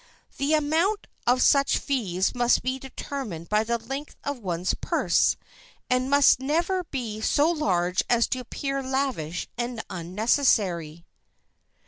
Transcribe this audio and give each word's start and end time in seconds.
The 0.37 0.55
amount 0.55 1.05
of 1.27 1.43
such 1.43 1.77
fees 1.77 2.33
must 2.33 2.63
be 2.63 2.79
determined 2.79 3.49
by 3.49 3.63
the 3.63 3.77
length 3.77 4.15
of 4.23 4.39
one's 4.39 4.73
purse; 4.73 5.37
and 5.91 6.09
must 6.09 6.39
never 6.39 6.83
be 6.85 7.21
so 7.21 7.51
large 7.51 8.01
as 8.09 8.25
to 8.29 8.39
appear 8.39 8.81
lavish 8.81 9.47
and 9.59 9.83
unnecessary. 9.91 11.05